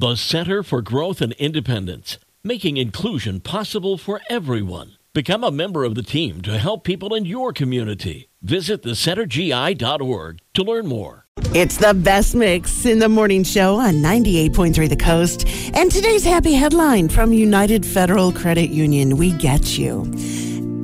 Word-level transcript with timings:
The 0.00 0.16
Center 0.16 0.62
for 0.62 0.80
Growth 0.80 1.20
and 1.20 1.34
Independence, 1.34 2.16
making 2.42 2.78
inclusion 2.78 3.38
possible 3.38 3.98
for 3.98 4.22
everyone. 4.30 4.96
Become 5.12 5.44
a 5.44 5.50
member 5.50 5.84
of 5.84 5.94
the 5.94 6.02
team 6.02 6.40
to 6.40 6.56
help 6.56 6.84
people 6.84 7.14
in 7.14 7.26
your 7.26 7.52
community. 7.52 8.30
Visit 8.40 8.82
thecentergi.org 8.82 10.38
to 10.54 10.62
learn 10.62 10.86
more. 10.86 11.26
It's 11.54 11.76
the 11.76 11.92
best 11.92 12.34
mix 12.34 12.86
in 12.86 12.98
the 12.98 13.10
morning 13.10 13.44
show 13.44 13.76
on 13.76 13.96
98.3 13.96 14.88
The 14.88 14.96
Coast. 14.96 15.46
And 15.74 15.92
today's 15.92 16.24
happy 16.24 16.54
headline 16.54 17.10
from 17.10 17.34
United 17.34 17.84
Federal 17.84 18.32
Credit 18.32 18.70
Union 18.70 19.18
We 19.18 19.32
Get 19.32 19.76
You. 19.76 20.04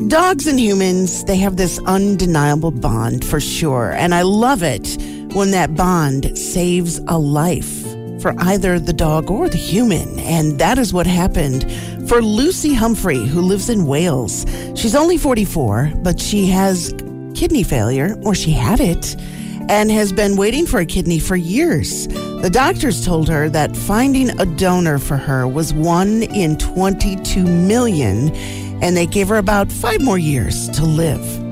Dogs 0.08 0.46
and 0.46 0.60
humans, 0.60 1.24
they 1.24 1.38
have 1.38 1.56
this 1.56 1.78
undeniable 1.86 2.70
bond 2.70 3.24
for 3.24 3.40
sure. 3.40 3.92
And 3.92 4.14
I 4.14 4.20
love 4.20 4.62
it 4.62 4.98
when 5.34 5.52
that 5.52 5.74
bond 5.74 6.36
saves 6.36 6.98
a 7.08 7.16
life 7.18 7.85
for 8.26 8.34
either 8.40 8.80
the 8.80 8.92
dog 8.92 9.30
or 9.30 9.48
the 9.48 9.56
human. 9.56 10.18
And 10.18 10.58
that 10.58 10.78
is 10.78 10.92
what 10.92 11.06
happened 11.06 11.62
for 12.08 12.20
Lucy 12.20 12.74
Humphrey, 12.74 13.24
who 13.24 13.40
lives 13.40 13.70
in 13.70 13.86
Wales. 13.86 14.44
She's 14.74 14.96
only 14.96 15.16
44, 15.16 15.92
but 15.98 16.18
she 16.18 16.46
has 16.46 16.92
kidney 17.36 17.62
failure, 17.62 18.16
or 18.24 18.34
she 18.34 18.50
had 18.50 18.80
it, 18.80 19.14
and 19.68 19.92
has 19.92 20.12
been 20.12 20.36
waiting 20.36 20.66
for 20.66 20.80
a 20.80 20.86
kidney 20.86 21.20
for 21.20 21.36
years. 21.36 22.08
The 22.08 22.50
doctors 22.52 23.04
told 23.04 23.28
her 23.28 23.48
that 23.50 23.76
finding 23.76 24.30
a 24.40 24.46
donor 24.56 24.98
for 24.98 25.16
her 25.16 25.46
was 25.46 25.72
one 25.72 26.24
in 26.24 26.58
22 26.58 27.44
million, 27.44 28.34
and 28.82 28.96
they 28.96 29.06
gave 29.06 29.28
her 29.28 29.36
about 29.36 29.70
five 29.70 30.00
more 30.00 30.18
years 30.18 30.68
to 30.70 30.84
live. 30.84 31.45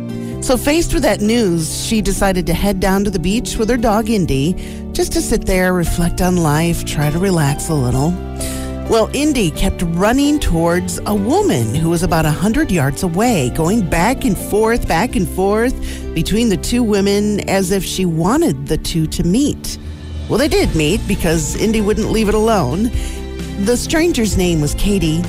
So, 0.45 0.59
faced 0.59 0.93
with 0.93 1.05
that 1.05 1.23
news, 1.23 1.87
she 1.87 2.03
decided 2.03 2.47
to 2.49 2.53
head 2.53 2.79
down 2.79 3.03
to 3.05 3.11
the 3.11 3.19
beach 3.19 3.57
with 3.57 3.71
her 3.71 3.79
dog 3.79 4.11
Indy 4.11 4.53
just 4.93 5.11
to 5.13 5.23
sit 5.23 5.47
there, 5.47 5.73
reflect 5.73 6.21
on 6.21 6.37
life, 6.37 6.85
try 6.85 7.09
to 7.09 7.19
relax 7.19 7.71
a 7.71 7.75
little. 7.75 8.11
Well, 8.91 9.09
Indy 9.15 9.51
kept 9.51 9.81
running 9.81 10.39
towards 10.39 11.01
a 11.07 11.15
woman 11.15 11.75
who 11.75 11.89
was 11.89 12.03
about 12.03 12.27
a 12.27 12.29
100 12.29 12.71
yards 12.71 13.03
away, 13.03 13.53
going 13.57 13.89
back 13.89 14.27
and 14.27 14.37
forth, 14.37 14.87
back 14.87 15.17
and 15.17 15.27
forth 15.27 15.75
between 16.15 16.51
the 16.51 16.59
two 16.59 16.83
women 16.83 17.41
as 17.49 17.71
if 17.71 17.83
she 17.83 18.05
wanted 18.05 18.67
the 18.67 18.77
two 18.77 19.07
to 19.07 19.25
meet. 19.25 19.79
Well, 20.29 20.39
they 20.39 20.49
did 20.49 20.77
meet 20.77 21.01
because 21.09 21.57
Indy 21.57 21.81
wouldn't 21.81 22.11
leave 22.11 22.29
it 22.29 22.35
alone. 22.35 22.91
The 23.65 23.79
stranger's 23.79 24.37
name 24.37 24.61
was 24.61 24.75
Katie, 24.75 25.23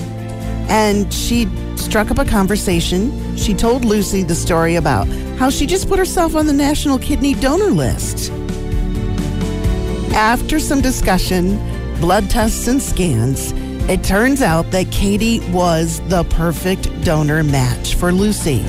and 0.70 1.14
she 1.14 1.48
struck 1.76 2.12
up 2.12 2.18
a 2.18 2.26
conversation. 2.26 3.36
She 3.38 3.54
told 3.54 3.86
Lucy 3.86 4.24
the 4.24 4.36
story 4.36 4.76
about 4.76 5.08
how 5.38 5.50
she 5.50 5.66
just 5.66 5.88
put 5.88 6.00
herself 6.00 6.36
on 6.36 6.46
the 6.46 6.54
National 6.54 6.98
Kidney 6.98 7.34
Donor 7.36 7.72
List. 7.72 8.32
After 10.14 10.60
some 10.60 10.82
discussion, 10.82 11.58
blood 12.00 12.30
tests, 12.30 12.68
and 12.68 12.82
scans, 12.82 13.52
it 13.90 14.04
turns 14.04 14.42
out 14.42 14.72
that 14.72 14.92
Katie 14.92 15.40
was 15.52 16.00
the 16.08 16.24
perfect 16.24 16.90
donor 17.04 17.44
match 17.44 17.96
for 17.96 18.12
Lucy. 18.12 18.62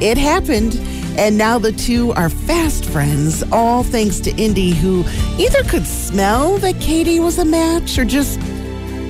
It 0.00 0.18
happened, 0.18 0.76
and 1.18 1.36
now 1.36 1.58
the 1.58 1.72
two 1.72 2.12
are 2.12 2.28
fast 2.28 2.84
friends, 2.84 3.42
all 3.50 3.82
thanks 3.82 4.20
to 4.20 4.30
Indy, 4.36 4.70
who 4.70 5.04
either 5.38 5.62
could 5.64 5.86
smell 5.86 6.58
that 6.58 6.80
Katie 6.80 7.20
was 7.20 7.38
a 7.38 7.44
match 7.44 7.98
or 7.98 8.04
just 8.04 8.38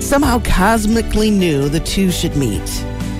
somehow 0.02 0.40
cosmically 0.40 1.30
knew 1.30 1.68
the 1.68 1.80
two 1.80 2.10
should 2.10 2.36
meet. 2.36 2.68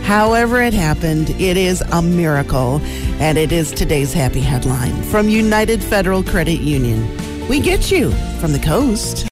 However, 0.02 0.61
it 0.61 0.75
happened, 0.75 1.30
it 1.30 1.56
is 1.56 1.80
a 1.92 2.02
miracle, 2.02 2.80
and 3.20 3.38
it 3.38 3.52
is 3.52 3.70
today's 3.70 4.12
happy 4.12 4.41
headline 4.41 5.03
from 5.05 5.28
United 5.28 5.83
Federal 5.83 6.22
Credit 6.22 6.60
Union. 6.60 7.08
We 7.48 7.60
get 7.60 7.91
you 7.91 8.10
from 8.41 8.53
the 8.53 8.58
coast. 8.58 9.28